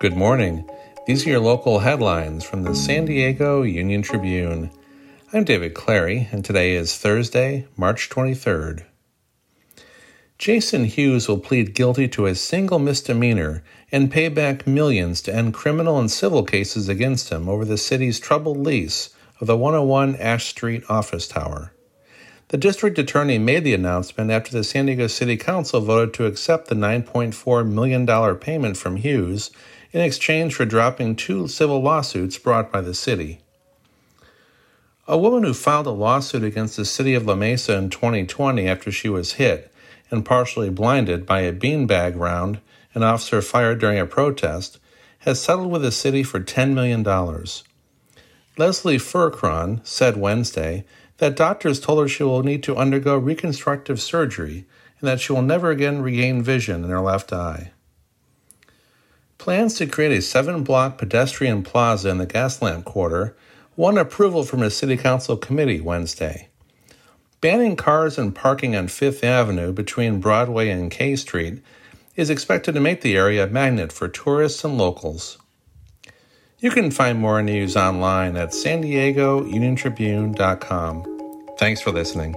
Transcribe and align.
Good 0.00 0.16
morning. 0.16 0.66
These 1.06 1.26
are 1.26 1.30
your 1.30 1.40
local 1.40 1.80
headlines 1.80 2.42
from 2.42 2.62
the 2.62 2.74
San 2.74 3.04
Diego 3.04 3.60
Union 3.60 4.00
Tribune. 4.00 4.70
I'm 5.30 5.44
David 5.44 5.74
Clary, 5.74 6.26
and 6.32 6.42
today 6.42 6.72
is 6.72 6.96
Thursday, 6.96 7.68
March 7.76 8.08
23rd. 8.08 8.86
Jason 10.38 10.86
Hughes 10.86 11.28
will 11.28 11.38
plead 11.38 11.74
guilty 11.74 12.08
to 12.08 12.24
a 12.24 12.34
single 12.34 12.78
misdemeanor 12.78 13.62
and 13.92 14.10
pay 14.10 14.30
back 14.30 14.66
millions 14.66 15.20
to 15.20 15.34
end 15.34 15.52
criminal 15.52 15.98
and 15.98 16.10
civil 16.10 16.44
cases 16.44 16.88
against 16.88 17.28
him 17.28 17.46
over 17.46 17.66
the 17.66 17.76
city's 17.76 18.18
troubled 18.18 18.56
lease 18.56 19.10
of 19.38 19.46
the 19.46 19.56
101 19.56 20.16
Ash 20.16 20.46
Street 20.46 20.82
office 20.88 21.28
tower. 21.28 21.74
The 22.50 22.58
district 22.58 22.98
attorney 22.98 23.38
made 23.38 23.62
the 23.62 23.74
announcement 23.74 24.32
after 24.32 24.50
the 24.50 24.64
San 24.64 24.86
Diego 24.86 25.06
City 25.06 25.36
Council 25.36 25.80
voted 25.80 26.12
to 26.14 26.26
accept 26.26 26.66
the 26.66 26.74
$9.4 26.74 27.64
million 27.64 28.36
payment 28.38 28.76
from 28.76 28.96
Hughes 28.96 29.52
in 29.92 30.00
exchange 30.00 30.56
for 30.56 30.64
dropping 30.64 31.14
two 31.14 31.46
civil 31.46 31.80
lawsuits 31.80 32.38
brought 32.38 32.72
by 32.72 32.80
the 32.80 32.92
city. 32.92 33.38
A 35.06 35.16
woman 35.16 35.44
who 35.44 35.54
filed 35.54 35.86
a 35.86 35.90
lawsuit 35.90 36.42
against 36.42 36.76
the 36.76 36.84
city 36.84 37.14
of 37.14 37.24
La 37.24 37.36
Mesa 37.36 37.76
in 37.76 37.88
2020 37.88 38.66
after 38.66 38.90
she 38.90 39.08
was 39.08 39.34
hit 39.34 39.72
and 40.10 40.24
partially 40.24 40.70
blinded 40.70 41.24
by 41.24 41.42
a 41.42 41.52
beanbag 41.52 42.18
round 42.18 42.58
an 42.94 43.04
officer 43.04 43.40
fired 43.40 43.78
during 43.78 44.00
a 44.00 44.06
protest 44.06 44.80
has 45.20 45.40
settled 45.40 45.70
with 45.70 45.82
the 45.82 45.92
city 45.92 46.24
for 46.24 46.40
$10 46.40 46.74
million. 46.74 47.04
Leslie 48.58 48.98
Furcron 48.98 49.86
said 49.86 50.16
Wednesday 50.16 50.84
that 51.20 51.36
doctors 51.36 51.78
told 51.78 52.00
her 52.00 52.08
she 52.08 52.22
will 52.22 52.42
need 52.42 52.62
to 52.62 52.76
undergo 52.76 53.16
reconstructive 53.16 54.00
surgery 54.00 54.64
and 55.00 55.08
that 55.08 55.20
she 55.20 55.32
will 55.32 55.42
never 55.42 55.70
again 55.70 56.00
regain 56.00 56.42
vision 56.42 56.82
in 56.82 56.88
her 56.88 57.00
left 57.00 57.30
eye. 57.30 57.72
Plans 59.36 59.74
to 59.74 59.86
create 59.86 60.16
a 60.16 60.22
seven 60.22 60.64
block 60.64 60.96
pedestrian 60.96 61.62
plaza 61.62 62.08
in 62.08 62.16
the 62.16 62.26
Gaslamp 62.26 62.84
Quarter 62.84 63.36
won 63.76 63.98
approval 63.98 64.44
from 64.44 64.62
a 64.62 64.70
City 64.70 64.96
Council 64.96 65.36
committee 65.36 65.80
Wednesday. 65.80 66.48
Banning 67.42 67.76
cars 67.76 68.18
and 68.18 68.34
parking 68.34 68.74
on 68.74 68.88
Fifth 68.88 69.22
Avenue 69.22 69.72
between 69.72 70.20
Broadway 70.20 70.70
and 70.70 70.90
K 70.90 71.16
Street 71.16 71.62
is 72.16 72.30
expected 72.30 72.72
to 72.72 72.80
make 72.80 73.02
the 73.02 73.16
area 73.16 73.44
a 73.44 73.46
magnet 73.46 73.92
for 73.92 74.08
tourists 74.08 74.64
and 74.64 74.78
locals. 74.78 75.36
You 76.60 76.70
can 76.70 76.90
find 76.90 77.18
more 77.18 77.42
news 77.42 77.74
online 77.74 78.36
at 78.36 78.52
san 78.52 78.82
diego 78.82 79.42
uniontribune.com. 79.42 81.04
Thanks 81.58 81.80
for 81.80 81.90
listening. 81.90 82.36